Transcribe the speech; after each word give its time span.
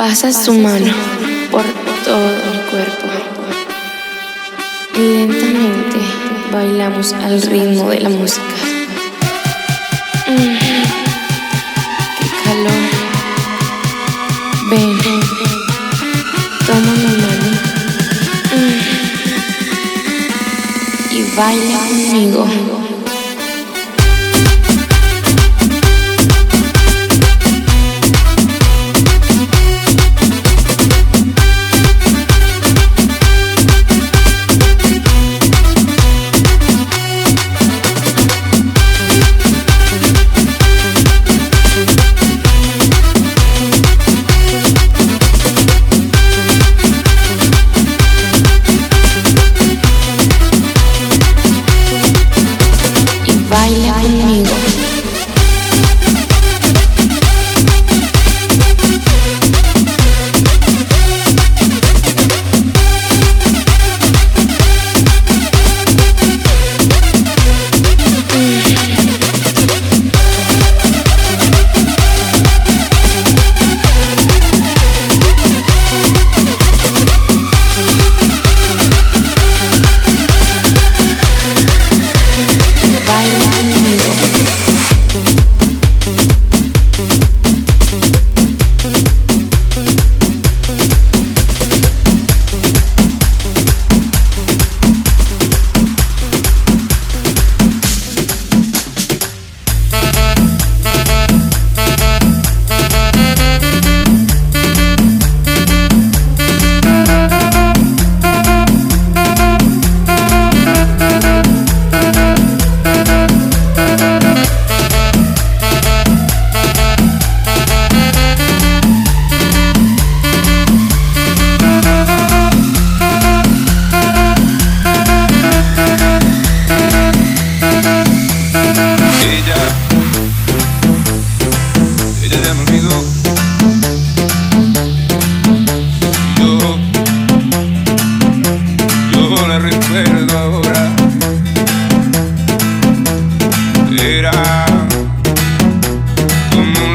Pasas 0.00 0.46
tu 0.46 0.54
mano 0.54 0.94
por 1.50 1.62
todo 2.06 2.30
mi 2.30 2.58
cuerpo 2.70 3.06
y 4.94 4.98
lentamente 4.98 5.98
bailamos 6.50 7.12
al 7.12 7.42
ritmo 7.42 7.90
de 7.90 8.00
la 8.00 8.08
música. 8.08 8.40
Mm, 10.26 10.56
¡Qué 12.18 12.26
calor! 12.44 12.88
Ven, 14.70 14.96
toma 16.66 16.92
mi 16.94 17.12
mano 17.20 17.50
mm, 18.56 18.80
y 21.10 21.18
baila 21.36 21.78
conmigo. 21.78 22.79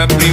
wanna 0.00 0.18
be 0.18 0.29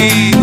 see 0.00 0.39